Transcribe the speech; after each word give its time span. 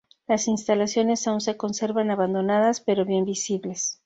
Las 0.27 0.47
instalaciones 0.47 1.27
aún 1.27 1.41
se 1.41 1.57
conservan 1.57 2.09
abandonadas, 2.09 2.81
pero 2.81 3.05
bien 3.05 3.23
visibles. 3.23 3.99